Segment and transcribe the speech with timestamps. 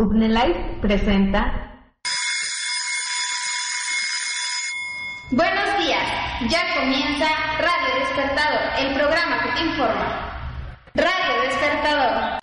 [0.00, 1.82] Life presenta.
[5.32, 6.02] Buenos días,
[6.48, 7.26] ya comienza
[7.58, 10.84] Radio Despertador, el programa que te informa.
[10.94, 12.37] Radio Despertador.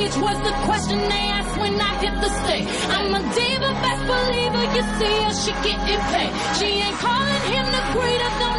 [0.00, 2.68] stage was the question they asked when I hit the stage.
[2.88, 6.32] I'm a diva, best believer, you see her, she getting paid.
[6.58, 8.49] She ain't calling him the greater, the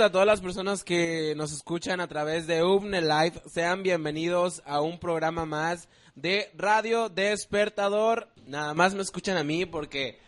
[0.00, 3.42] a todas las personas que nos escuchan a través de UBNE Live.
[3.46, 8.28] Sean bienvenidos a un programa más de Radio Despertador.
[8.46, 10.18] Nada más me escuchan a mí porque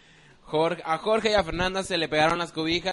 [0.85, 2.93] a Jorge y a Fernanda se le pegaron las cobijas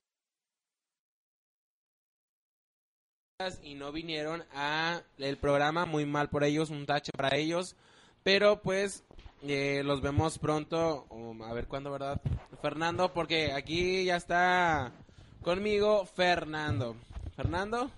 [3.62, 5.86] y no vinieron a el programa.
[5.86, 7.76] Muy mal por ellos, un tache para ellos.
[8.24, 9.04] Pero pues
[9.42, 11.08] eh, los vemos pronto.
[11.10, 12.22] Oh, a ver cuándo, ¿verdad?
[12.62, 14.94] Fernando, porque aquí ya está
[15.42, 16.96] conmigo Fernando.
[17.36, 17.90] Fernando,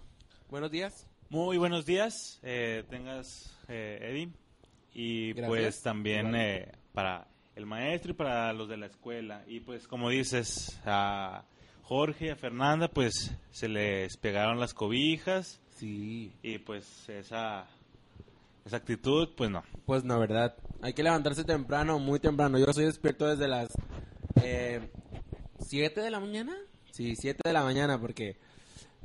[0.50, 1.08] buenos días.
[1.30, 4.30] Muy buenos días, eh, tengas eh, Eddie.
[4.94, 5.48] Y Gracias.
[5.50, 9.44] pues también eh, para el maestro y para los de la escuela.
[9.48, 11.44] Y pues como dices, a
[11.84, 16.32] Jorge y a Fernanda pues se les pegaron las cobijas Sí.
[16.44, 17.66] y pues esa,
[18.66, 19.64] esa actitud pues no.
[19.86, 20.56] Pues no, ¿verdad?
[20.82, 22.60] Hay que levantarse temprano, muy temprano.
[22.60, 23.70] Yo soy despierto desde las
[25.60, 26.54] 7 de la mañana.
[26.92, 28.36] Sí, 7 de la mañana porque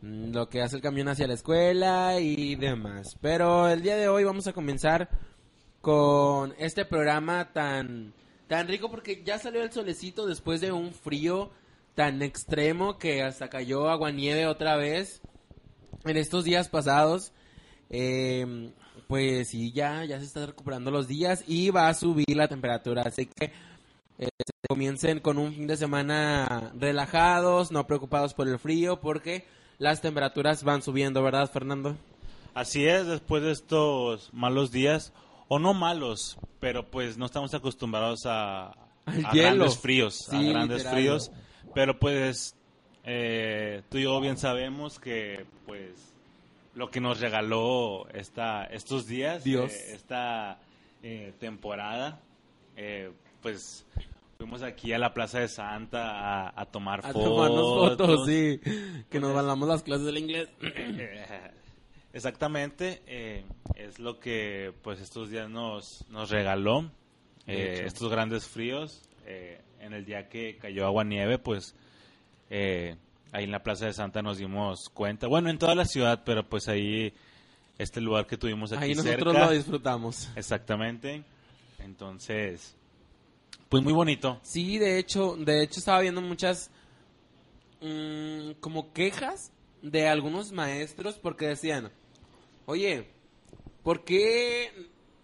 [0.03, 3.17] mm, lo que hace el camión hacia la escuela y demás.
[3.21, 5.09] Pero el día de hoy vamos a comenzar
[5.81, 8.13] con este programa tan
[8.49, 11.51] tan rico porque ya salió el solecito después de un frío
[11.95, 15.21] tan extremo que hasta cayó aguanieve otra vez
[16.05, 17.33] en estos días pasados.
[17.89, 18.73] Eh,
[19.07, 23.03] pues sí, ya, ya se están recuperando los días y va a subir la temperatura.
[23.03, 23.53] Así que
[24.19, 24.29] eh,
[24.69, 29.45] comiencen con un fin de semana relajados, no preocupados por el frío, porque
[29.79, 31.97] las temperaturas van subiendo, ¿verdad, Fernando?
[32.55, 35.13] Así es, después de estos malos días,
[35.49, 38.75] o no malos, pero pues no estamos acostumbrados a,
[39.33, 40.95] grandes fríos, a grandes literal.
[40.95, 41.31] fríos,
[41.75, 42.57] pero pues
[43.05, 45.93] eh, tú y yo bien sabemos que pues
[46.75, 49.73] lo que nos regaló esta, estos días, Dios.
[49.73, 50.59] eh, esta
[51.03, 52.21] eh, temporada,
[53.43, 53.87] pues
[54.39, 57.25] fuimos aquí a la Plaza de Santa a, a tomar A fotos.
[57.25, 58.61] tomarnos fotos, sí.
[59.11, 60.49] Que nos mandamos las clases del inglés.
[62.13, 63.45] Exactamente, eh,
[63.75, 66.91] es lo que pues estos días nos, nos regaló,
[67.47, 71.75] eh, estos grandes fríos, eh, en el día que cayó agua nieve, pues
[72.49, 72.97] eh,
[73.33, 76.49] ahí en la Plaza de Santa nos dimos cuenta, bueno, en toda la ciudad, pero
[76.49, 77.13] pues ahí,
[77.77, 80.31] este lugar que tuvimos aquí Ahí nosotros cerca, lo disfrutamos.
[80.37, 81.23] exactamente,
[81.81, 82.75] entonces,
[83.69, 86.71] pues muy bonito, Sí, de hecho, de hecho estaba viendo muchas
[87.81, 89.53] mm, como quejas
[89.83, 91.91] de algunos maestros porque decían,
[92.67, 93.09] oye,
[93.83, 94.71] ¿por qué?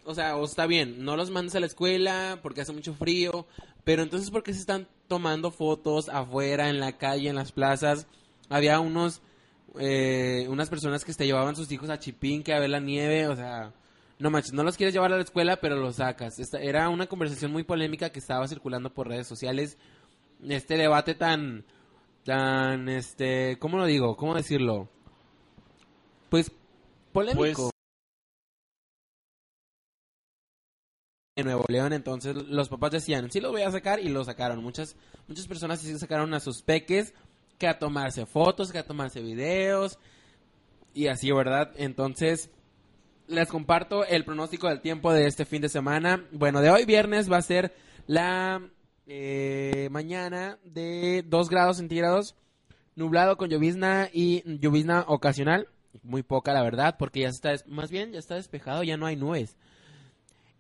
[0.05, 3.47] O sea, o está bien, no los mandes a la escuela porque hace mucho frío,
[3.85, 8.07] pero entonces ¿por qué se están tomando fotos afuera, en la calle, en las plazas?
[8.49, 9.21] Había unos,
[9.79, 13.37] eh, unas personas que te llevaban sus hijos a Chipinque a ver la nieve, o
[13.37, 13.73] sea,
[14.19, 16.39] no manches, no los quieres llevar a la escuela, pero los sacas.
[16.39, 19.79] Esta, era una conversación muy polémica que estaba circulando por redes sociales.
[20.47, 21.65] Este debate tan,
[22.25, 24.17] tan, este, ¿cómo lo digo?
[24.17, 24.89] ¿Cómo decirlo?
[26.31, 26.51] Pues,
[27.13, 27.43] polémico.
[27.43, 27.73] Pues-
[31.35, 34.63] en Nuevo León, entonces los papás decían, sí los voy a sacar y lo sacaron.
[34.63, 34.97] Muchas
[35.29, 37.15] muchas personas sí sacaron a sus peques
[37.59, 39.99] que a tomarse fotos, que a tomarse videos
[40.95, 41.73] y así, ¿verdad?
[41.77, 42.51] Entonces,
[43.33, 46.25] les comparto el pronóstico del tiempo de este fin de semana.
[46.33, 47.75] Bueno, de hoy viernes va a ser
[48.07, 48.61] la
[49.07, 52.37] eh, mañana de 2 grados centígrados,
[52.95, 55.69] nublado con llovizna y llovizna ocasional.
[56.03, 59.17] Muy poca, la verdad, porque ya está, más bien ya está despejado, ya no hay
[59.17, 59.57] nubes.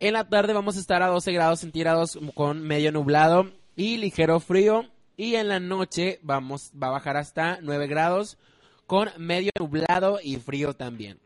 [0.01, 4.41] En la tarde vamos a estar a 12 grados centígrados con medio nublado y ligero
[4.41, 4.87] frío.
[5.17, 8.39] Y en la noche vamos, va a bajar hasta 9 grados
[8.87, 11.20] con medio nublado y frío también.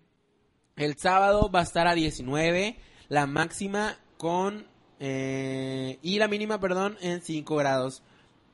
[0.76, 2.76] El sábado va a estar a 19,
[3.09, 4.66] la máxima con...
[5.00, 8.02] eh, y la mínima, perdón, en 5 grados.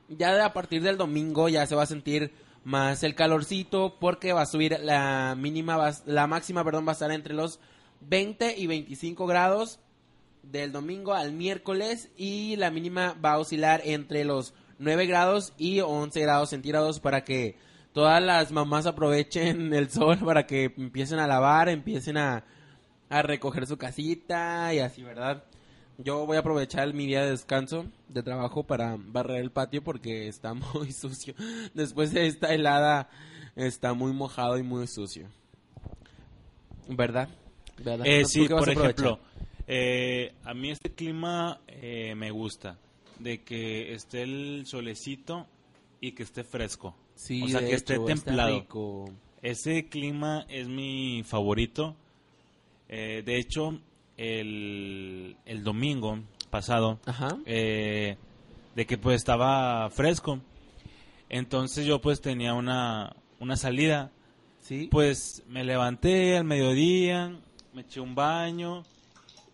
[0.07, 2.31] Ya a partir del domingo ya se va a sentir
[2.63, 6.93] más el calorcito porque va a subir la mínima, va- la máxima, perdón, va a
[6.93, 7.59] estar entre los
[7.99, 9.79] 20 y 25 grados
[10.43, 15.81] del domingo al miércoles y la mínima va a oscilar entre los 9 grados y
[15.81, 17.57] 11 grados centígrados para que
[17.93, 22.43] todas las mamás aprovechen el sol para que empiecen a lavar, empiecen a,
[23.09, 25.43] a recoger su casita y así, ¿verdad?
[25.99, 30.27] Yo voy a aprovechar mi día de descanso de trabajo para barrer el patio porque
[30.27, 31.35] está muy sucio.
[31.73, 33.09] Después de esta helada
[33.55, 35.27] está muy mojado y muy sucio.
[36.87, 37.29] ¿Verdad?
[37.77, 38.05] ¿Verdad?
[38.05, 39.19] Eh, ¿Tú sí, por ejemplo,
[39.67, 42.77] eh, a mí este clima eh, me gusta,
[43.19, 45.47] de que esté el solecito
[46.01, 46.95] y que esté fresco.
[47.23, 48.59] Sí, o sea, que esté hecho, templado.
[48.59, 49.05] rico.
[49.41, 51.95] Ese clima es mi favorito.
[52.89, 53.79] Eh, de hecho,
[54.17, 57.37] el, el domingo pasado, Ajá.
[57.45, 58.17] eh,
[58.75, 60.39] de que pues estaba fresco.
[61.29, 64.11] Entonces yo pues tenía una, una salida.
[64.59, 64.87] Sí.
[64.91, 67.37] Pues me levanté al mediodía,
[67.73, 68.83] me eché un baño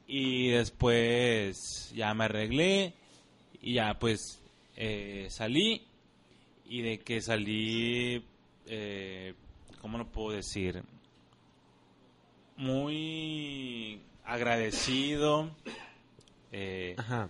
[0.07, 2.93] Y después ya me arreglé
[3.61, 4.41] y ya pues
[4.75, 5.83] eh, salí.
[6.69, 8.23] Y de que salí,
[8.67, 9.33] eh,
[9.81, 10.83] ¿cómo lo puedo decir?
[12.57, 15.49] Muy agradecido,
[16.51, 17.29] eh, Ajá.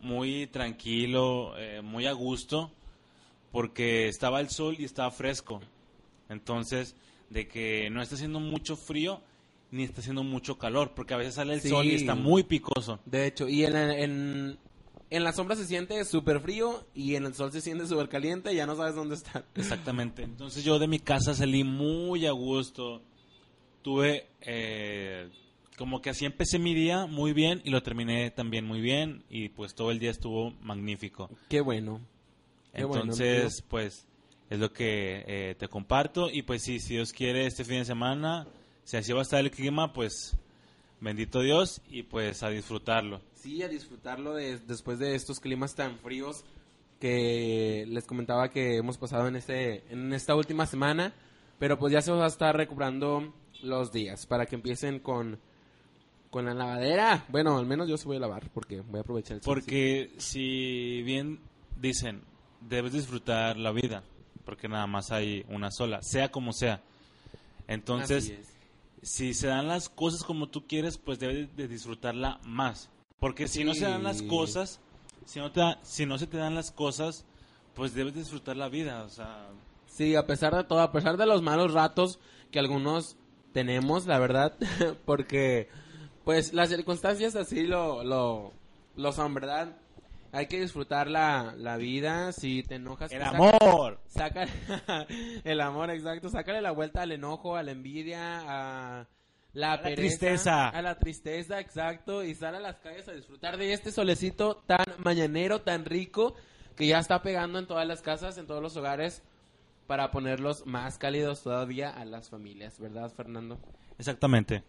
[0.00, 2.72] muy tranquilo, eh, muy a gusto,
[3.52, 5.60] porque estaba el sol y estaba fresco.
[6.28, 6.96] Entonces,
[7.30, 9.20] de que no está haciendo mucho frío
[9.70, 11.68] ni está haciendo mucho calor, porque a veces sale el Sí.
[11.68, 12.98] sol y está muy picoso.
[13.06, 14.58] De hecho, y en, en,
[15.10, 18.52] en la sombra se siente súper frío y en el sol se siente súper caliente
[18.52, 19.44] y ya no sabes dónde estar.
[19.54, 20.22] Exactamente.
[20.22, 23.02] Entonces yo de mi casa salí muy a gusto.
[23.82, 25.30] Tuve eh,
[25.76, 29.50] como que así empecé mi día muy bien y lo terminé también muy bien y
[29.50, 31.30] pues todo el día estuvo magnífico.
[31.48, 32.00] Qué bueno.
[32.72, 34.06] Qué bueno, Entonces pues
[34.50, 37.84] es lo que eh, te comparto y pues sí, si Dios quiere este fin de
[37.84, 38.46] semana,
[38.84, 40.36] si así va a estar el clima, pues
[41.04, 43.20] bendito Dios y pues a disfrutarlo.
[43.34, 46.44] Sí, a disfrutarlo de- después de estos climas tan fríos
[47.00, 51.12] que les comentaba que hemos pasado en este en esta última semana,
[51.58, 53.32] pero pues ya se va a estar recuperando
[53.62, 55.38] los días para que empiecen con
[56.30, 57.24] con la lavadera.
[57.28, 61.02] Bueno, al menos yo se voy a lavar porque voy a aprovechar el Porque si
[61.02, 61.38] bien
[61.80, 62.22] dicen,
[62.60, 64.02] debes disfrutar la vida,
[64.44, 66.80] porque nada más hay una sola, sea como sea.
[67.68, 68.32] Entonces.
[69.04, 72.90] Si se dan las cosas como tú quieres, pues debes de disfrutarla más.
[73.20, 74.80] Porque si no se dan las cosas,
[75.24, 77.24] si no, te si no se te dan las cosas,
[77.74, 79.02] pues debes disfrutar la vida.
[79.04, 79.48] O sea,
[79.94, 82.18] Sí, a pesar de todo, a pesar de los malos ratos
[82.50, 83.16] que algunos
[83.52, 84.56] tenemos, la verdad,
[85.04, 85.68] porque
[86.24, 88.52] pues las circunstancias así lo, lo,
[88.96, 89.76] lo son, ¿verdad?
[90.34, 93.12] Hay que disfrutar la, la vida, si te enojas...
[93.12, 94.00] el pues, amor.
[94.08, 94.48] Saca,
[95.44, 99.06] el amor, exacto, sácale la vuelta al enojo, a la envidia, a
[99.52, 100.68] la, A la pereza, tristeza.
[100.70, 104.84] A la tristeza, exacto, y sal a las calles a disfrutar de este solecito tan
[105.04, 106.34] mañanero, tan rico,
[106.74, 109.22] que ya está pegando en todas las casas, en todos los hogares,
[109.86, 113.60] para ponerlos más cálidos todavía a las familias, ¿verdad, Fernando?
[113.98, 114.64] Exactamente.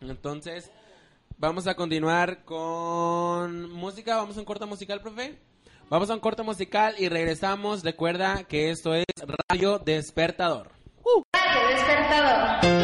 [0.00, 0.70] Entonces,
[1.40, 4.16] vamos a continuar con música.
[4.16, 5.38] Vamos a un corte musical, profe.
[5.88, 7.82] Vamos a un corte musical y regresamos.
[7.82, 9.06] Recuerda que esto es
[9.48, 10.70] Radio Despertador.
[11.32, 12.79] Radio Despertador.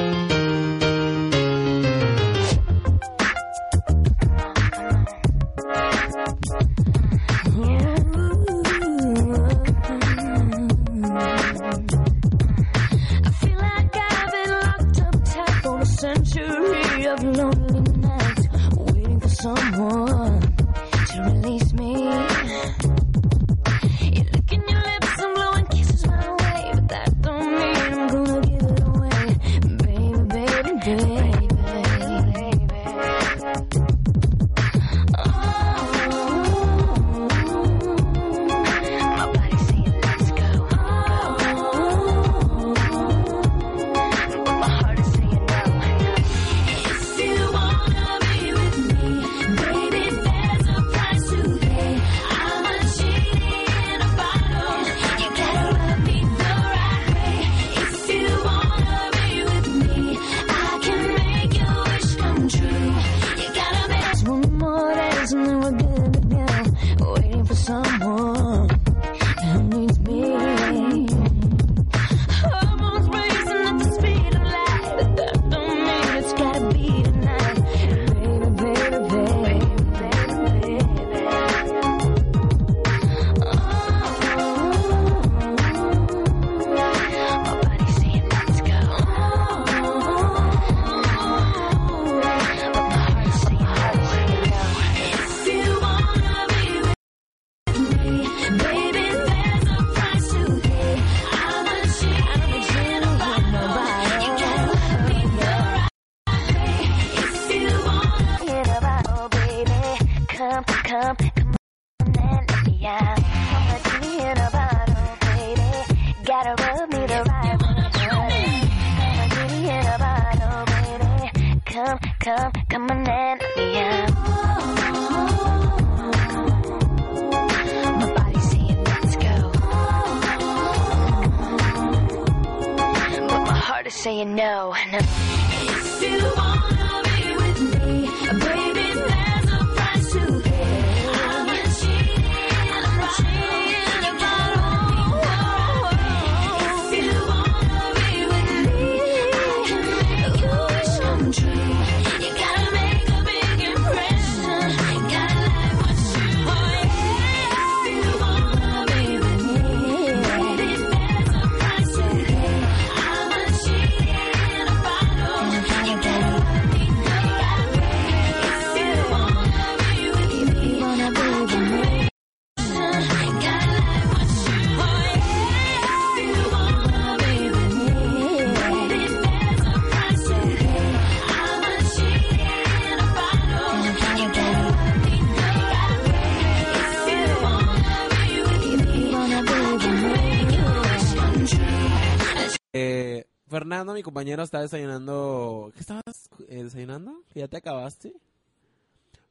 [193.85, 195.71] Mi compañero, está desayunando.
[195.75, 197.23] ¿Qué estabas eh, desayunando?
[197.31, 198.15] ¿Que ya te acabaste?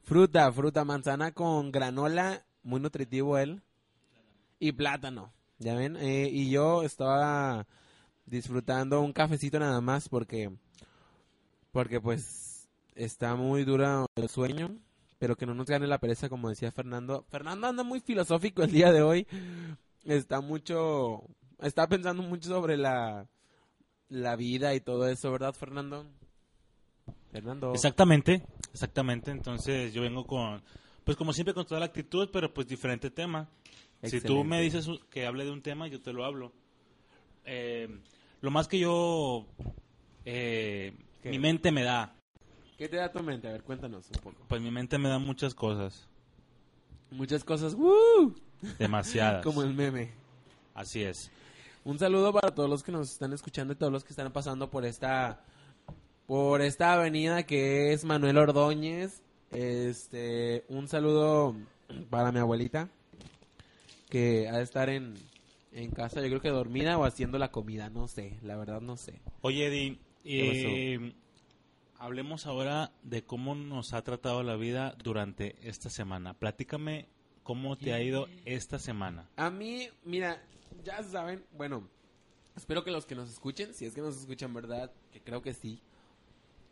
[0.04, 3.64] Fruta, fruta, manzana con granola, muy nutritivo él.
[4.60, 5.98] Y plátano, ¿ya ven?
[5.98, 7.66] Eh, y yo estaba
[8.28, 10.52] disfrutando un cafecito nada más porque,
[11.72, 14.78] porque pues está muy duro el sueño,
[15.18, 17.26] pero que no nos gane la pereza como decía Fernando.
[17.30, 19.28] Fernando anda muy filosófico el día de hoy.
[20.04, 21.24] Está mucho,
[21.62, 23.28] está pensando mucho sobre la,
[24.10, 26.06] la vida y todo eso, ¿verdad, Fernando?
[27.32, 27.74] Fernando.
[27.74, 28.44] Exactamente,
[28.74, 29.32] exactamente.
[29.32, 30.62] Entonces yo vengo con,
[31.04, 33.50] pues como siempre con toda la actitud, pero pues diferente tema.
[34.04, 36.54] Si tú me dices que hable de un tema, yo te lo hablo.
[37.44, 37.88] Eh,
[38.42, 39.48] lo más que yo,
[40.26, 40.94] eh,
[41.24, 42.16] mi mente me da,
[42.78, 43.48] ¿Qué te da tu mente?
[43.48, 44.46] A ver, cuéntanos un poco.
[44.48, 46.08] pues mi mente me da muchas cosas,
[47.12, 48.36] Muchas cosas, ¡woo!
[48.78, 49.44] demasiadas.
[49.44, 50.12] Como el meme.
[50.74, 51.32] Así es.
[51.86, 54.72] Un saludo para todos los que nos están escuchando y todos los que están pasando
[54.72, 55.46] por esta
[56.26, 59.22] por esta avenida que es Manuel Ordóñez.
[59.52, 61.56] Este, un saludo
[62.10, 62.90] para mi abuelita
[64.10, 65.14] que ha de estar en,
[65.74, 68.98] en casa, yo creo que dormida o haciendo la comida, no sé, la verdad no
[68.98, 69.22] sé.
[69.42, 71.14] Oye, ¿Qué eh,
[72.00, 76.34] hablemos ahora de cómo nos ha tratado la vida durante esta semana.
[76.34, 77.10] Platícame
[77.46, 79.30] cómo te ha ido esta semana.
[79.38, 80.42] A mí, mira,
[80.84, 81.88] ya saben, bueno,
[82.58, 84.92] espero que los que nos escuchen, si es que nos escuchan, ¿verdad?
[85.14, 85.80] Que creo que sí.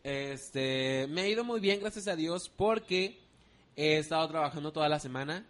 [0.03, 3.19] Este, me ha ido muy bien, gracias a Dios, porque
[3.75, 5.45] he estado trabajando toda la semana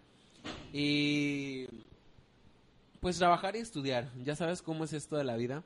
[0.74, 1.68] y
[3.00, 4.12] pues trabajar y estudiar.
[4.26, 5.64] Ya sabes cómo es esto de la vida.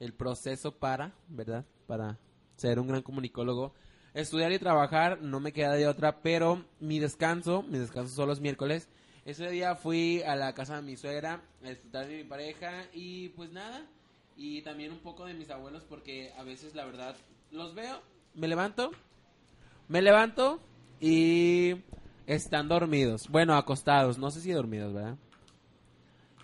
[0.00, 1.66] El proceso para, ¿verdad?
[1.86, 2.18] Para
[2.56, 3.74] ser un gran comunicólogo.
[4.14, 8.40] Estudiar y trabajar no me queda de otra, pero mi descanso, mi descanso son los
[8.40, 8.88] miércoles.
[9.24, 13.30] Ese día fui a la casa de mi suegra a disfrutar de mi pareja y
[13.30, 13.86] pues nada.
[14.36, 17.14] Y también un poco de mis abuelos porque a veces la verdad
[17.50, 18.00] los veo,
[18.34, 18.90] me levanto,
[19.88, 20.60] me levanto
[21.00, 21.76] y
[22.26, 23.28] están dormidos.
[23.28, 25.16] Bueno, acostados, no sé si dormidos, ¿verdad?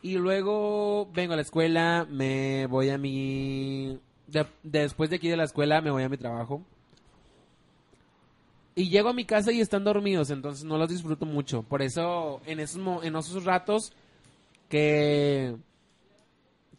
[0.01, 3.99] Y luego vengo a la escuela, me voy a mi...
[4.27, 6.63] de- después de aquí de la escuela me voy a mi trabajo.
[8.79, 11.63] Y llego a mi casa y están dormidos, entonces no los disfruto mucho.
[11.65, 13.93] Por eso, en esos, mo- en esos ratos
[14.69, 15.57] que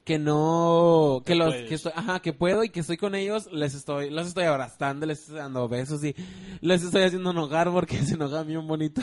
[0.05, 1.67] que no que los puedes.
[1.69, 5.05] que estoy, ajá, que puedo y que estoy con ellos, les estoy los estoy abrazando,
[5.05, 6.15] les estoy dando besos y
[6.61, 9.01] les estoy haciendo enojar porque se enojan bien bonito.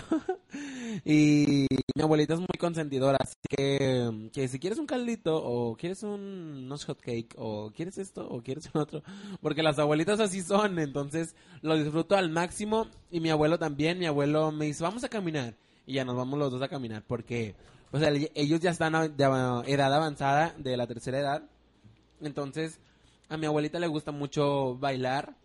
[1.04, 6.02] Y mi abuelita es muy consentidora, así que, que si quieres un caldito o quieres
[6.02, 9.02] un unos hot cake o quieres esto o quieres un otro,
[9.40, 14.06] porque las abuelitas así son, entonces lo disfruto al máximo y mi abuelo también, mi
[14.06, 15.54] abuelo me dice, "Vamos a caminar."
[15.86, 17.54] Y ya nos vamos los dos a caminar porque
[17.98, 21.42] sea, ellos ya están de edad avanzada, de la tercera edad.
[22.20, 22.80] Entonces,
[23.28, 25.36] a mi abuelita le gusta mucho bailar.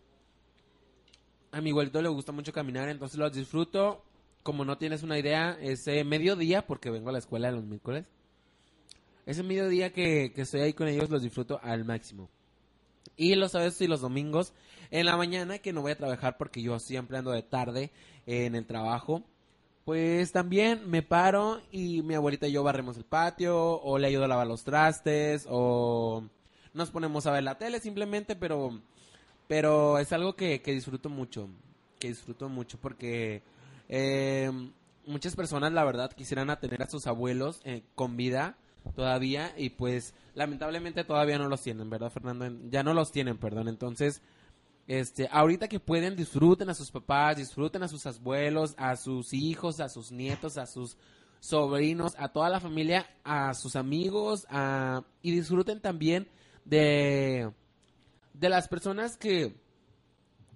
[1.51, 4.03] A mi abuelito le gusta mucho caminar, entonces los disfruto.
[4.43, 8.07] Como no tienes una idea, ese mediodía, porque vengo a la escuela los miércoles.
[9.25, 12.29] Ese mediodía que, que estoy ahí con ellos los disfruto al máximo.
[13.15, 14.53] Y los sábados y los domingos
[14.89, 17.91] en la mañana, que no voy a trabajar porque yo siempre ando de tarde
[18.25, 19.23] en el trabajo.
[19.85, 24.25] Pues también me paro y mi abuelita y yo barremos el patio, o le ayudo
[24.25, 26.23] a lavar los trastes, o
[26.73, 28.79] nos ponemos a ver la tele simplemente, pero,
[29.47, 31.49] pero es algo que, que disfruto mucho,
[31.99, 33.41] que disfruto mucho porque
[33.91, 34.51] eh,
[35.05, 38.57] muchas personas la verdad quisieran a tener a sus abuelos eh, con vida
[38.95, 42.47] todavía y pues lamentablemente todavía no los tienen, ¿verdad Fernando?
[42.69, 44.23] Ya no los tienen, perdón, entonces...
[44.87, 49.79] Este, ahorita que pueden, disfruten a sus papás, disfruten a sus abuelos, a sus hijos,
[49.79, 50.97] a sus nietos, a sus
[51.39, 54.45] sobrinos, a toda la familia, a sus amigos,
[55.21, 56.27] y disfruten también
[56.65, 57.51] de,
[58.33, 59.55] de las personas que,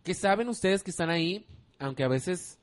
[0.03, 1.45] que saben ustedes que están ahí,
[1.79, 2.59] aunque a veces,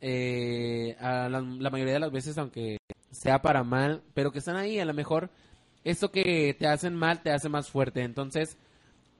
[0.00, 2.78] eh, a la, mayoría de las veces, aunque
[3.10, 5.30] sea para mal, pero que están ahí, a lo mejor
[5.84, 8.02] eso que te hacen mal te hace más fuerte.
[8.02, 8.56] Entonces,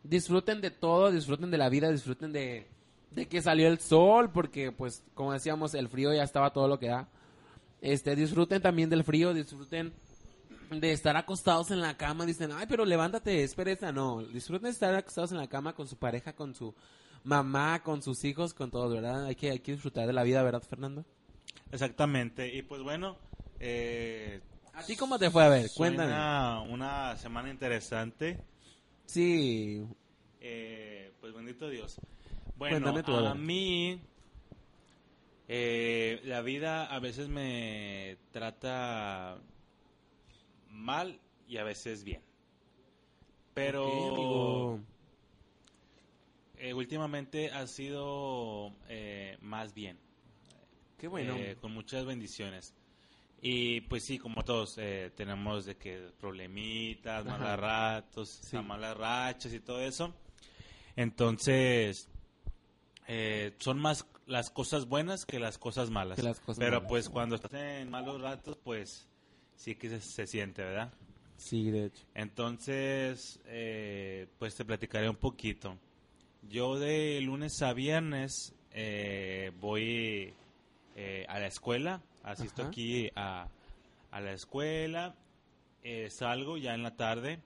[0.02, 2.66] disfruten de todo, disfruten de la vida, disfruten de,
[3.10, 6.78] de que salió el sol, porque pues como decíamos, el frío ya estaba todo lo
[6.78, 7.08] que da.
[7.80, 9.92] Este, disfruten también del frío, disfruten
[10.70, 14.70] de estar acostados en la cama, dicen, ay, pero levántate, es pereza, no, disfruten de
[14.70, 16.74] estar acostados en la cama con su pareja, con su
[17.26, 19.26] mamá, con sus hijos, con todos, ¿verdad?
[19.26, 21.04] Hay que, hay que disfrutar de la vida, ¿verdad, Fernando?
[21.72, 22.54] Exactamente.
[22.54, 23.16] Y pues bueno,
[23.60, 24.40] eh,
[24.74, 25.44] ¿A ti cómo te fue?
[25.44, 26.12] A ver, cuéntame.
[26.72, 28.38] Una semana interesante.
[29.06, 29.84] Sí,
[30.40, 31.98] Eh, pues bendito Dios.
[32.56, 34.00] Bueno, tú, a mí
[35.48, 39.38] eh, la vida a veces me trata
[40.70, 42.20] mal y a veces bien.
[43.54, 44.80] Pero.
[46.58, 49.98] Eh, últimamente ha sido eh, más bien.
[50.98, 51.34] Qué bueno.
[51.36, 52.74] eh, con muchas bendiciones.
[53.42, 57.38] Y pues sí, como todos, eh, tenemos de que problemitas, Ajá.
[57.38, 58.56] malas ratos, Sí.
[58.58, 60.14] malas rachas y todo eso.
[60.96, 62.08] Entonces,
[63.58, 66.22] son más las cosas buenas que las cosas malas.
[66.22, 66.88] Las cosas Pero malas.
[66.88, 69.06] pues cuando estás en malos ratos, pues
[69.54, 70.92] sí que se, se siente, ¿verdad?
[71.36, 72.02] Sí, de hecho.
[72.14, 75.78] Entonces, eh, pues te platicaré un poquito.
[76.48, 80.34] Yo de lunes a viernes eh, voy
[80.94, 82.70] eh, a la escuela, asisto Ajá.
[82.70, 83.48] aquí a,
[84.10, 85.14] a la escuela,
[85.82, 87.40] eh, salgo ya en la tarde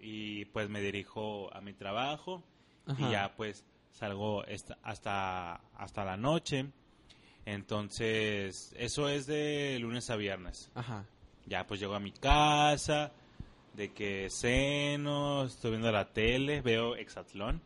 [0.00, 2.42] y pues me dirijo a mi trabajo
[2.86, 3.08] Ajá.
[3.08, 4.44] y ya pues salgo
[4.82, 6.66] hasta, hasta la noche.
[7.46, 10.70] Entonces, eso es de lunes a viernes.
[10.74, 11.06] Ajá.
[11.46, 13.12] Ya pues llego a mi casa,
[13.74, 17.62] de que ceno, estoy viendo la tele, veo Exatlón.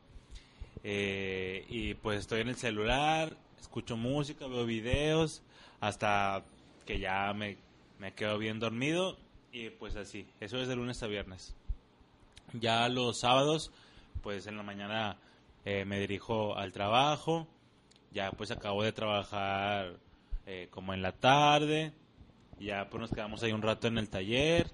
[0.85, 5.43] Eh, y pues estoy en el celular, escucho música, veo videos,
[5.81, 6.45] hasta
[6.85, 7.57] que ya me,
[7.99, 9.17] me quedo bien dormido.
[9.51, 11.57] Y pues así, eso es de lunes a viernes.
[12.53, 13.73] Ya los sábados,
[14.23, 15.17] pues en la mañana
[15.65, 17.47] eh, me dirijo al trabajo.
[18.13, 19.97] Ya pues acabo de trabajar
[20.47, 21.93] eh, como en la tarde.
[22.61, 24.71] Ya pues nos quedamos ahí un rato en el taller.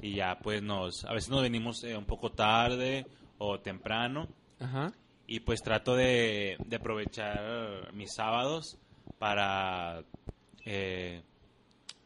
[0.00, 3.06] Y ya pues nos, a veces nos venimos eh, un poco tarde
[3.38, 4.28] o temprano.
[4.58, 4.92] Ajá.
[5.32, 8.76] Y pues trato de, de aprovechar mis sábados
[9.18, 10.04] para
[10.66, 11.22] eh,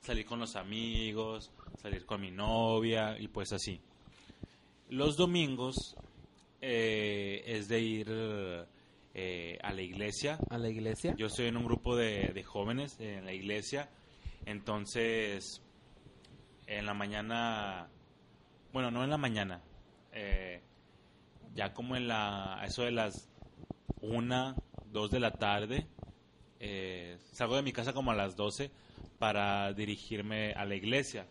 [0.01, 1.51] salir con los amigos,
[1.83, 3.81] salir con mi novia y pues así.
[4.91, 5.97] Los domingos
[6.61, 8.07] eh, es de ir
[9.12, 10.39] eh, a la iglesia.
[10.49, 11.17] A la iglesia.
[11.17, 13.91] Yo estoy en un grupo de, de jóvenes en la iglesia,
[14.45, 15.62] entonces
[16.69, 17.89] en la mañana,
[18.73, 19.65] bueno, no en la mañana,
[20.12, 20.62] eh,
[21.57, 23.29] ya como en la, a eso de las
[24.01, 24.55] una,
[24.92, 25.87] dos de la tarde,
[26.61, 28.71] eh, salgo de mi casa como a las 12
[29.19, 31.27] para dirigirme a la iglesia.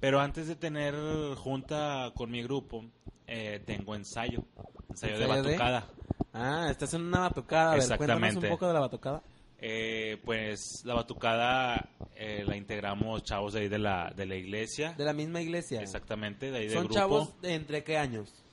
[0.00, 0.94] Pero antes de tener
[1.36, 2.84] junta con mi grupo,
[3.26, 4.44] eh, tengo ensayo,
[4.90, 5.48] ensayo de ¿Ensayo de?
[5.50, 5.86] batucada.
[6.32, 7.68] Ah, estás en una batucada.
[7.68, 8.46] A ver, Exactamente.
[8.46, 9.22] un poco de la batucada.
[9.58, 14.92] Eh, pues la batucada eh, la integramos chavos de ahí de la, de la iglesia.
[14.92, 15.80] De la misma iglesia.
[15.80, 16.94] Exactamente, de ahí del ¿Son grupo.
[16.98, 18.43] chavos de entre qué años?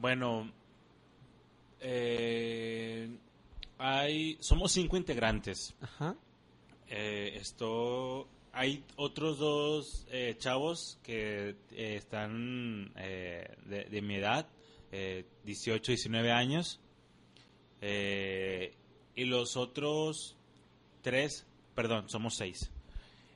[0.00, 0.50] Bueno,
[1.78, 3.10] eh,
[3.76, 5.74] hay, somos cinco integrantes.
[5.78, 6.16] Ajá.
[6.88, 14.46] Eh, esto, hay otros dos eh, chavos que eh, están eh, de, de mi edad,
[14.90, 16.80] eh, 18, 19 años.
[17.82, 20.36] Y los otros
[21.02, 22.70] tres, perdón, somos seis.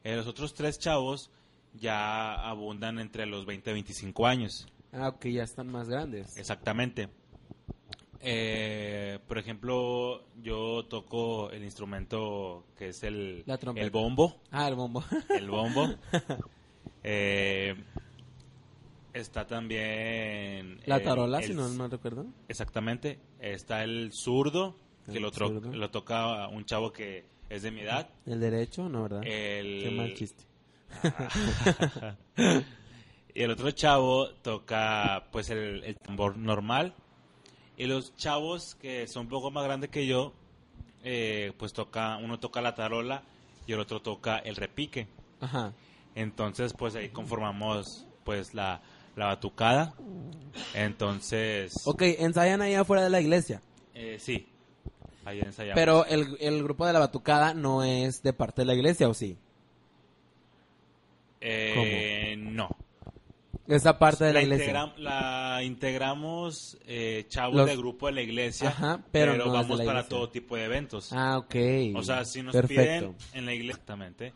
[0.03, 1.31] Los otros tres chavos
[1.75, 4.67] ya abundan entre los 20 y 25 años.
[4.95, 6.37] Ah, ok, ya están más grandes.
[6.37, 7.09] Exactamente.
[8.21, 14.41] Eh, por ejemplo, yo toco el instrumento que es el, La el bombo.
[14.51, 15.05] Ah, el bombo.
[15.29, 15.95] El bombo.
[17.03, 17.75] Eh,
[19.13, 20.81] está también...
[20.87, 22.25] la tarola, el- si no mal recuerdo.
[22.49, 23.21] Exactamente.
[23.41, 24.77] Está el zurdo,
[25.13, 25.71] que lo, zurdo.
[25.73, 28.09] lo toca un chavo que es de mi edad.
[28.25, 29.23] El derecho, no, ¿verdad?
[29.25, 30.45] El, Qué mal chiste.
[33.35, 36.95] y el otro chavo toca pues el, el tambor normal.
[37.77, 40.33] Y los chavos que son un poco más grandes que yo,
[41.03, 43.23] eh, pues toca, uno toca la tarola
[43.67, 45.09] y el otro toca el repique.
[45.41, 45.73] Ajá.
[46.15, 48.81] Entonces pues ahí conformamos pues la,
[49.17, 49.95] la batucada.
[50.75, 53.61] Entonces, Ok, ensayan ahí afuera de la iglesia.
[53.95, 54.47] eh, sí,
[55.25, 55.75] ahí ensayamos.
[55.75, 59.15] Pero el, el grupo de la batucada no es de parte de la iglesia, ¿o
[59.15, 59.37] sí?
[61.41, 61.75] Eh.
[63.67, 64.93] Esa parte de la, iglesia.
[64.99, 69.53] la integramos eh, chavos Los- del grupo de la iglesia, Ajá, pero pero, no es
[69.53, 70.09] de vamos para iglesia.
[70.09, 71.13] todo tipo de eventos.
[71.13, 71.55] Ah, ok.
[71.97, 73.13] o sea, si nos Perfecto.
[73.13, 74.33] piden en la iglesia, exactamente.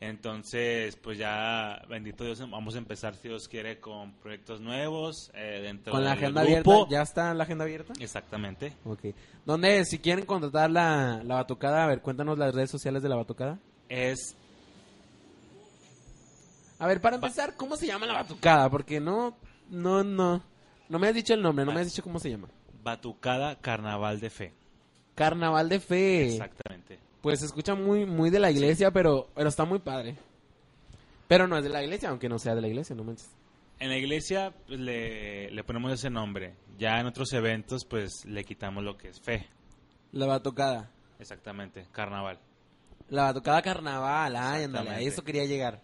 [0.00, 5.60] Entonces, pues ya, bendito Dios, vamos a empezar, si Dios quiere, con proyectos nuevos eh,
[5.62, 6.72] dentro Con la del agenda grupo.
[6.72, 6.90] abierta.
[6.90, 7.92] ¿Ya está la agenda abierta?
[7.98, 8.72] Exactamente.
[8.84, 9.00] Ok.
[9.46, 13.16] ¿Dónde, si quieren contratar la, la batucada, a ver, cuéntanos las redes sociales de la
[13.16, 13.58] batucada?
[13.88, 14.36] Es
[16.78, 18.68] A ver, para empezar, ¿cómo se llama la batucada?
[18.68, 19.36] Porque no,
[19.70, 20.42] no, no.
[20.88, 22.48] No me has dicho el nombre, no me has dicho cómo se llama.
[22.82, 24.52] Batucada Carnaval de Fe.
[25.14, 26.34] Carnaval de Fe.
[26.34, 26.98] Exactamente.
[27.22, 30.16] Pues se escucha muy, muy de la iglesia, pero, pero está muy padre.
[31.26, 33.30] Pero no es de la iglesia, aunque no sea de la iglesia, no manches.
[33.78, 36.54] En la iglesia pues, le, le ponemos ese nombre.
[36.78, 39.48] Ya en otros eventos, pues le quitamos lo que es fe.
[40.12, 40.90] La batucada.
[41.18, 42.38] Exactamente, carnaval.
[43.08, 45.80] La batucada carnaval, ay, ándale, a eso quería llegar.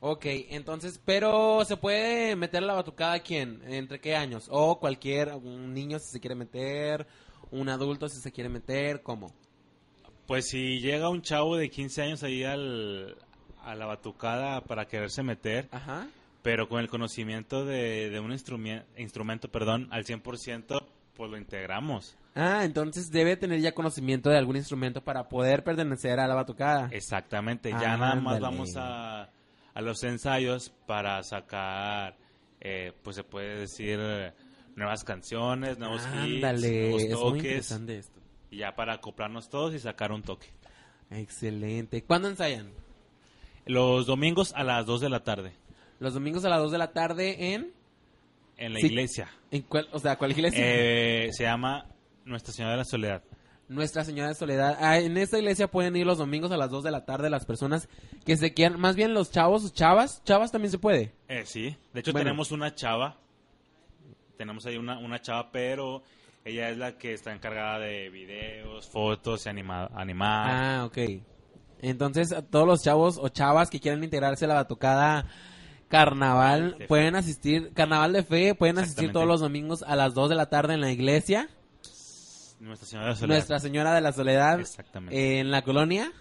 [0.00, 3.60] Ok, entonces, pero ¿se puede meter la batucada a quién?
[3.66, 4.46] ¿Entre qué años?
[4.48, 7.06] O cualquier, un niño si se quiere meter,
[7.50, 9.32] un adulto si se quiere meter, ¿cómo?
[10.26, 13.16] Pues si llega un chavo de 15 años ahí al,
[13.62, 16.06] a la batucada para quererse meter, Ajá.
[16.42, 20.80] pero con el conocimiento de, de un instrumento, instrumento perdón, al 100%,
[21.16, 22.16] pues lo integramos.
[22.36, 26.88] Ah, entonces debe tener ya conocimiento de algún instrumento para poder pertenecer a la batucada.
[26.92, 29.28] Exactamente, ya nada más vamos a,
[29.78, 32.16] a los ensayos para sacar,
[32.60, 34.00] eh, pues se puede decir,
[34.74, 38.20] nuevas canciones, nuevos hits, nuevos es muy toques, esto.
[38.50, 40.48] y ya para acoplarnos todos y sacar un toque.
[41.12, 42.02] Excelente.
[42.02, 42.70] ¿Cuándo ensayan?
[43.66, 45.52] Los domingos a las 2 de la tarde,
[46.00, 47.72] Los domingos a las 2 de la tarde en...
[48.56, 48.86] en la Sí.
[48.86, 49.28] iglesia.
[49.52, 50.58] ¿En cuál, o sea, ¿cuál iglesia?
[50.60, 51.86] Eh, se llama
[52.24, 53.22] Nuestra Señora de la Soledad.
[53.68, 54.78] Nuestra Señora de Soledad.
[54.80, 57.44] Ah, en esta iglesia pueden ir los domingos a las 2 de la tarde las
[57.44, 57.88] personas
[58.24, 61.12] que se quieran, más bien los chavos o chavas, chavas también se puede.
[61.28, 62.24] Eh, sí, de hecho Bueno.
[62.24, 63.16] tenemos una chava,
[64.36, 66.02] tenemos ahí una, una chava, pero
[66.44, 70.50] ella es la que está encargada de videos, fotos y anima, animar.
[70.50, 70.98] Ah, ok.
[71.80, 75.26] Entonces, a todos los chavos o chavas que quieran integrarse a la batucada
[75.88, 80.34] carnaval pueden asistir, carnaval de fe, pueden asistir todos los domingos a las 2 de
[80.36, 81.48] la tarde en la iglesia,
[82.60, 83.36] Nuestra Señora de la Soledad.
[83.36, 85.40] Nuestra Señora de la Soledad, Exactamente.
[85.40, 86.12] en la colonia.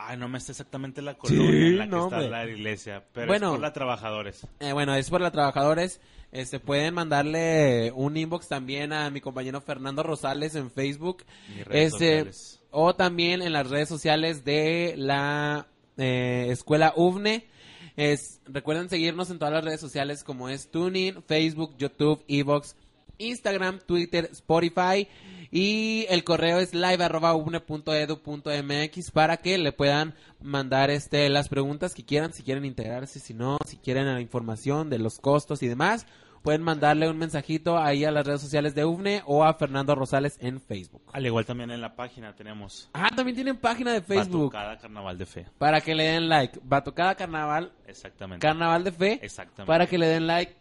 [0.00, 2.30] Ay, no me está exactamente la colonia en la que no, está hombre.
[2.30, 3.46] la iglesia, pero Bueno.
[3.48, 4.46] es por la trabajadores.
[4.60, 6.00] Eh, bueno, es por los trabajadores.
[6.30, 11.24] Este, pueden mandarle un inbox también a mi compañero Fernando Rosales en Facebook.
[11.70, 12.30] Este,
[12.70, 17.48] o también en las redes sociales de la eh, escuela UVNE.
[17.96, 22.76] Es, recuerden seguirnos en todas las redes sociales como es Tuning, Facebook, YouTube, Evox,
[23.18, 25.08] Instagram, Twitter, Spotify.
[25.50, 32.32] Y el correo es live.uvne.edu.mx para que le puedan mandar este las preguntas que quieran,
[32.32, 36.06] si quieren integrarse, si no, si quieren la información de los costos y demás.
[36.42, 40.38] Pueden mandarle un mensajito ahí a las redes sociales de UVNE o a Fernando Rosales
[40.40, 41.02] en Facebook.
[41.12, 44.52] Al igual también en la página tenemos Ah, también tienen página de Facebook.
[44.52, 45.46] Batucada Carnaval de Fe.
[45.58, 46.60] Para que le den like.
[46.62, 48.46] Batucada Carnaval, Exactamente.
[48.46, 49.18] Carnaval de Fe.
[49.22, 49.66] Exactamente.
[49.66, 50.54] Para que le den like.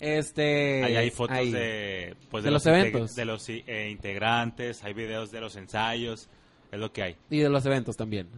[0.00, 0.82] Este.
[0.84, 1.50] Ahí hay fotos ahí.
[1.52, 3.14] de, pues, De los integ- eventos.
[3.14, 6.28] de los eh, integrantes, hay videos de los ensayos,
[6.72, 7.16] es lo que hay.
[7.30, 8.28] Y de los eventos también.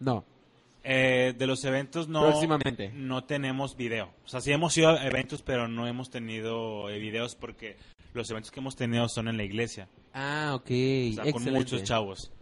[0.00, 0.24] No.
[0.84, 2.90] Eh, de los eventos no, Próximamente.
[2.94, 4.10] no tenemos video.
[4.24, 7.76] O sea, sí hemos ido a eventos, pero no hemos tenido eh, videos porque
[8.14, 9.88] los eventos que hemos tenido son en la iglesia.
[10.12, 10.70] Ah, ok.
[10.70, 12.32] O sea, con muchos chavos.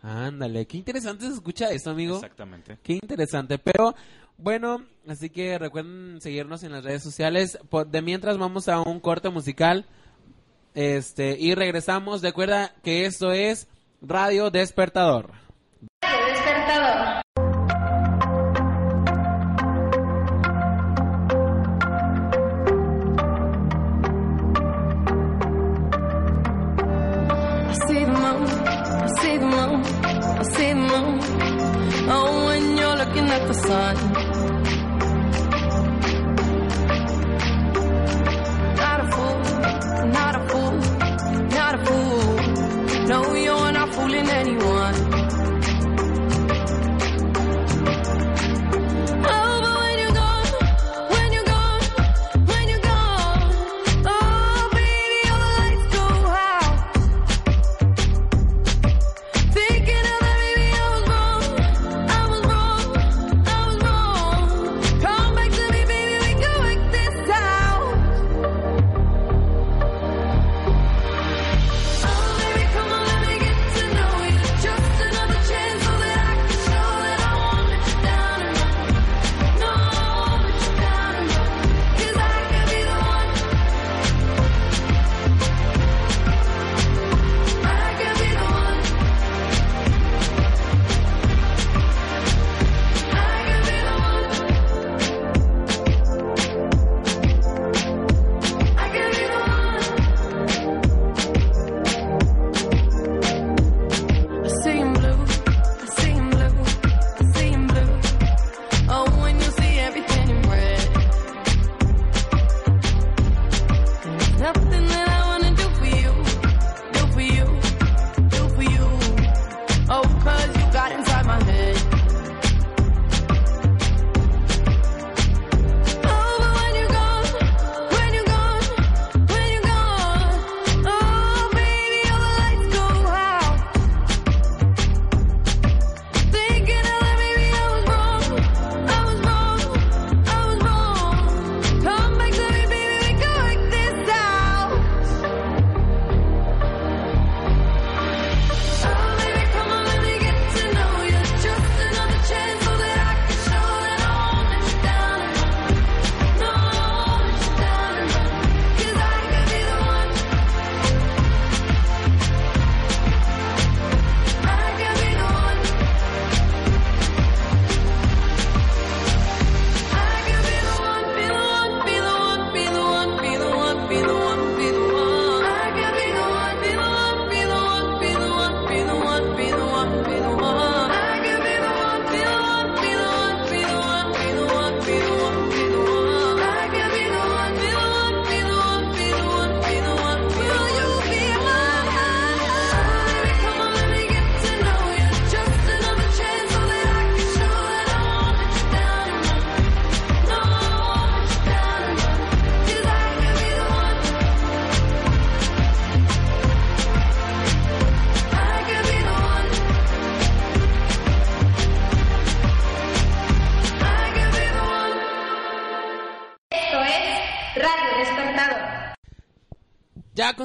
[0.00, 0.66] Ándale.
[0.66, 2.16] Qué interesante se escucha eso, amigo.
[2.16, 2.78] Exactamente.
[2.82, 3.58] Qué interesante.
[3.58, 3.94] Pero,
[4.42, 7.58] bueno, así que recuerden seguirnos en las redes sociales.
[7.70, 9.86] Por- de mientras vamos a un corte musical.
[10.74, 12.22] Este, y regresamos.
[12.22, 13.68] Recuerda que esto es
[14.00, 15.30] Radio Despertador.
[16.02, 17.22] Radio Despertador.
[27.64, 31.20] I see the moon, I see the moon, I see the moon.
[32.10, 32.51] Oh, when you're
[33.14, 34.51] looking at the sun.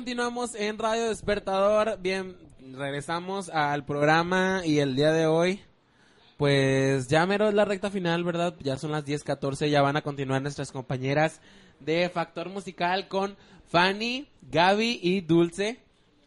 [0.08, 2.00] Continuamos en Radio Despertador.
[2.02, 2.38] Bien,
[2.74, 5.60] regresamos al programa y el día de hoy,
[6.38, 8.56] pues ya mero es la recta final, ¿verdad?
[8.62, 11.42] Ya son las 10:14, ya van a continuar nuestras compañeras
[11.82, 13.36] de Factor Musical con
[13.68, 15.82] Fanny, Gaby y Dulce.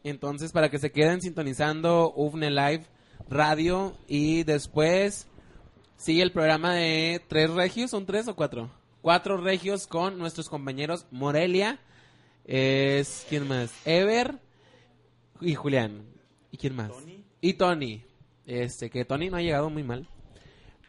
[0.04, 2.84] Entonces, para que se queden sintonizando UFNE Live
[3.30, 5.26] Radio y después
[5.96, 8.70] sigue el programa de tres regios, ¿son tres o cuatro?
[9.00, 11.80] Cuatro regios con nuestros compañeros Morelia,
[12.50, 13.72] es, ¿quién más?
[13.84, 14.40] Ever
[15.40, 16.04] y Julián.
[16.50, 16.90] ¿Y quién más?
[17.40, 18.02] Y Tony.
[18.44, 20.08] Este, que Tony no ha llegado muy mal.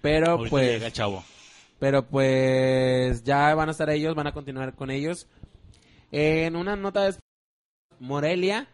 [0.02, 0.72] Pero Ahorita pues...
[0.72, 1.24] llega, chavo.
[1.78, 5.28] Pero pues ya van a estar ellos, van a continuar con ellos.
[6.12, 7.18] En una nota de
[8.00, 8.68] Morelia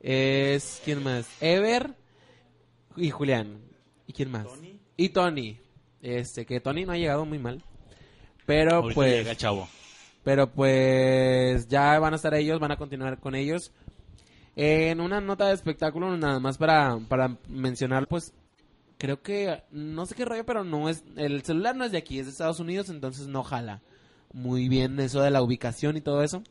[0.00, 1.26] es quién más?
[1.40, 1.94] Ever
[2.94, 3.62] y Julián.
[4.06, 4.46] ¿Y quién más?
[4.98, 5.58] Y Tony.
[6.02, 7.64] Este, que Tony no ha llegado muy mal.
[8.44, 9.66] Pero Ahorita pues llega, chavo.
[10.28, 13.72] Pero pues ya van a estar ellos, van a continuar con ellos.
[14.56, 18.34] En una nota de espectáculo, nada más para, para mencionar, pues
[18.98, 22.18] creo que, no sé qué rollo, pero no es, el celular no es de aquí,
[22.18, 23.80] es de Estados Unidos, entonces no jala
[24.34, 26.42] muy bien eso de la ubicación y todo eso.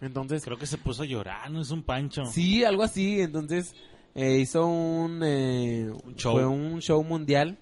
[0.00, 2.24] Entonces, Creo que se puso a llorar, no es un pancho.
[2.24, 3.74] sí, algo así, entonces
[4.14, 6.32] eh, hizo un, eh, Un show.
[6.32, 7.58] fue un show mundial,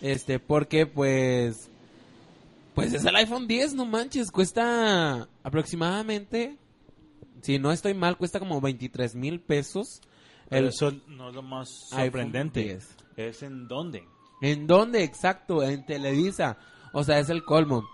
[0.00, 1.70] este, porque pues,
[2.74, 6.58] pues es el iPhone 10, no manches, cuesta aproximadamente,
[7.42, 10.00] si no estoy mal, cuesta como 23 mil pesos.
[10.48, 12.62] Pero El, eso no es lo más sorprendente.
[12.62, 12.96] 10.
[13.16, 14.06] Es en dónde.
[14.40, 15.04] ¿En dónde?
[15.04, 16.58] Exacto, en Televisa.
[16.92, 17.84] O sea, es el colmo.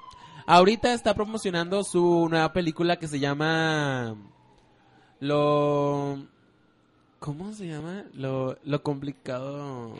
[0.47, 4.17] Ahorita está promocionando su nueva película que se llama
[5.21, 6.27] Lo
[7.19, 8.05] ¿Cómo se llama?
[8.15, 9.95] Lo, lo complicado.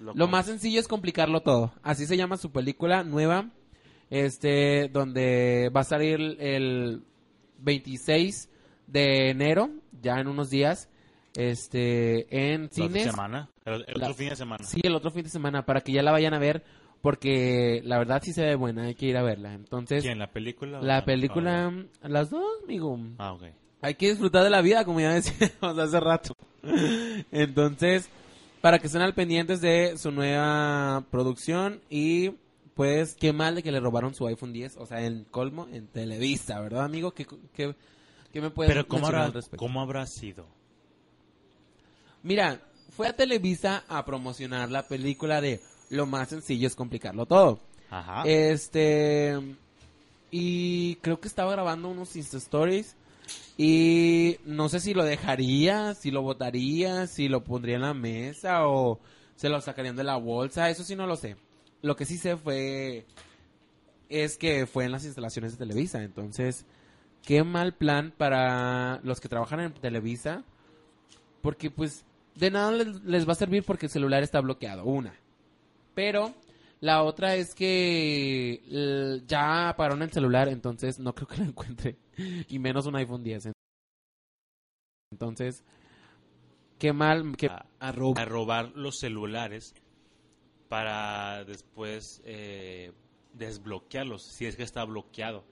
[0.00, 1.72] Lo más sencillo es complicarlo todo.
[1.82, 3.50] Así se llama su película nueva.
[4.10, 7.02] Este, donde va a salir el
[7.58, 8.48] 26
[8.86, 9.70] de enero,
[10.02, 10.88] ya en unos días.
[11.34, 13.04] Este, en La cines.
[13.10, 13.50] semana.
[13.64, 14.64] El, el La- otro fin de semana.
[14.64, 16.64] Sí, el otro fin de semana, para que ya la vayan a ver,
[17.02, 19.52] porque la verdad sí se ve buena, hay que ir a verla.
[19.54, 20.18] Entonces, ¿Quién?
[20.18, 20.80] ¿La película?
[20.80, 21.72] la la- película,
[22.02, 22.98] las dos, amigo.
[23.18, 23.42] Ah, ok.
[23.82, 26.32] Hay que disfrutar de la vida, como ya decíamos hace rato.
[27.32, 28.08] Entonces,
[28.66, 32.30] para que estén al pendientes de su nueva producción y
[32.74, 35.86] pues qué mal de que le robaron su iPhone 10, o sea, en colmo, en
[35.86, 37.14] Televisa, ¿verdad, amigo?
[37.14, 37.76] ¿Qué, qué,
[38.32, 39.64] qué me puedes Pero ¿cómo mencionar habrá, al respecto?
[39.64, 40.48] ¿cómo habrá sido?
[42.24, 42.60] Mira,
[42.90, 45.60] fue a Televisa a promocionar la película de
[45.90, 47.60] Lo más sencillo es complicarlo todo.
[47.88, 48.24] Ajá.
[48.26, 49.38] Este.
[50.32, 52.96] Y creo que estaba grabando unos Insta Stories.
[53.56, 58.66] Y no sé si lo dejaría, si lo botaría, si lo pondría en la mesa
[58.68, 59.00] o
[59.34, 60.70] se lo sacarían de la bolsa.
[60.70, 61.36] Eso sí no lo sé.
[61.82, 63.06] Lo que sí sé fue.
[64.08, 66.02] Es que fue en las instalaciones de Televisa.
[66.02, 66.64] Entonces,
[67.22, 70.44] qué mal plan para los que trabajan en Televisa.
[71.42, 72.04] Porque, pues,
[72.34, 74.84] de nada les, va a servir porque el celular está bloqueado.
[74.84, 75.14] Una.
[75.94, 76.34] Pero
[76.80, 81.96] la otra es que ya pararon el celular, entonces no creo que lo encuentre.
[82.48, 83.52] Y menos un iPhone 10.
[85.12, 85.64] Entonces,
[86.78, 89.74] qué mal que a, robar los celulares
[90.68, 92.92] para después eh,
[93.34, 95.44] desbloquearlos, si es que está bloqueado.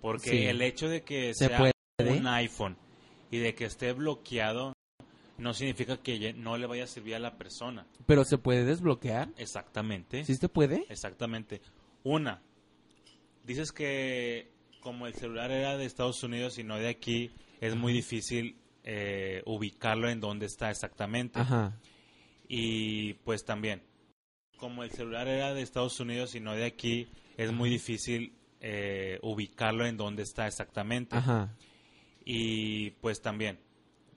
[0.00, 0.44] Porque Sí.
[0.46, 1.72] el hecho de que Se sea puede.
[2.18, 2.76] un iPhone
[3.30, 4.72] y de que esté bloqueado
[5.38, 7.86] no significa que no le vaya a servir a la persona.
[8.06, 9.30] Pero se puede desbloquear.
[9.36, 10.24] Exactamente.
[10.24, 10.86] ¿Sí se puede?
[10.88, 11.60] Exactamente.
[12.04, 12.42] Una,
[13.44, 14.50] dices que
[14.86, 19.42] como el celular era de Estados Unidos y no de aquí, es muy difícil eh,
[19.44, 21.40] ubicarlo en dónde está exactamente.
[21.40, 21.76] Ajá.
[22.46, 23.82] Y pues también,
[24.58, 29.18] como el celular era de Estados Unidos y no de aquí, es muy difícil eh,
[29.22, 31.16] ubicarlo en dónde está exactamente.
[31.16, 31.52] Ajá.
[32.24, 33.58] Y pues también,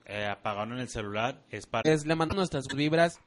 [0.05, 1.91] eh, apagaron el celular, es para...
[1.91, 3.19] Es, le mandamos nuestras vibras.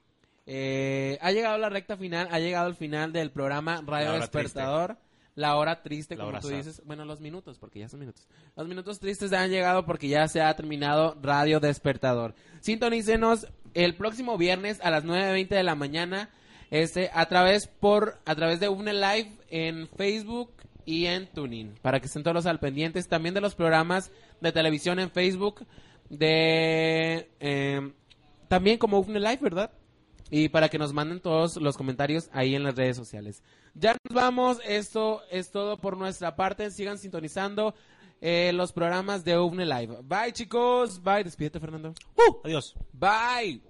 [0.46, 4.96] Eh, ha llegado la recta final, ha llegado el final del programa Radio Despertador.
[5.34, 6.56] La hora triste, La como hora tú sad.
[6.56, 6.82] dices.
[6.84, 8.28] Bueno, los minutos, porque ya son minutos.
[8.56, 12.34] Los minutos tristes han llegado porque ya se ha terminado Radio Despertador.
[12.60, 16.30] Sintonícenos el próximo viernes a las 9.20 de la mañana
[16.70, 20.52] este, a través por a través de UNE Live en Facebook
[20.84, 24.10] y en Tuning para que estén todos al pendientes también de los programas
[24.40, 25.64] de televisión en Facebook
[26.10, 27.92] de eh,
[28.48, 29.70] también como UFNE Live, ¿verdad?
[30.34, 33.42] Y para que nos manden todos los comentarios ahí en las redes sociales.
[33.74, 36.70] Ya nos vamos, esto es todo por nuestra parte.
[36.70, 37.74] Sigan sintonizando
[38.22, 39.98] eh, los programas de UFNE Live.
[40.04, 41.92] Bye chicos, bye, despídete Fernando.
[42.44, 42.74] Adiós.
[42.94, 43.60] Bye.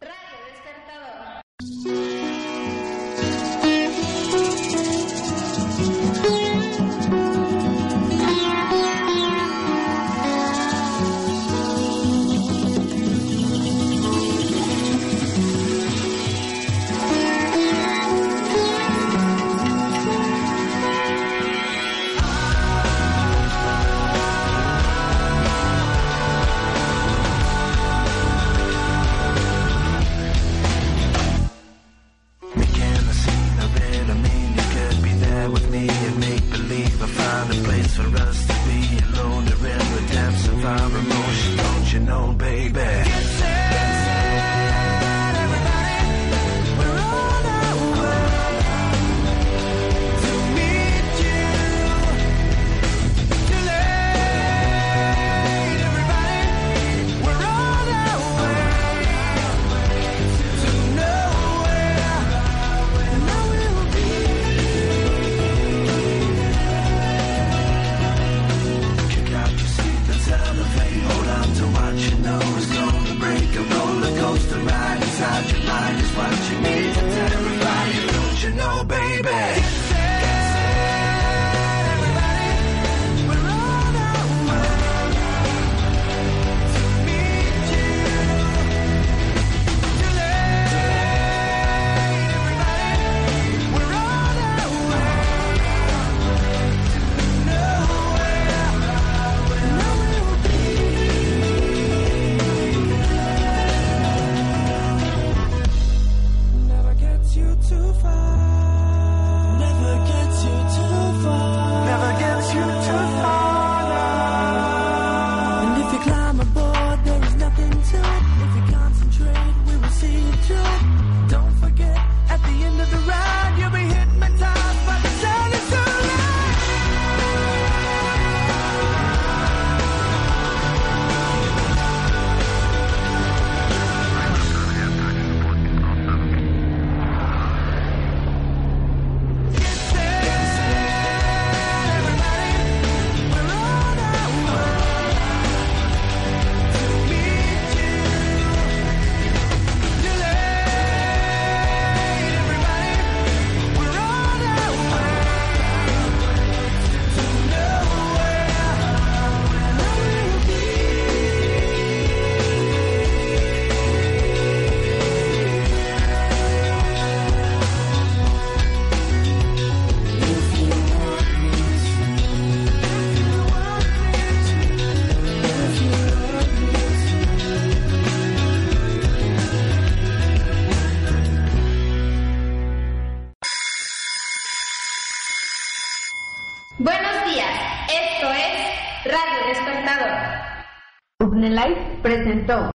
[0.00, 0.14] Radio
[1.58, 2.15] Despertador.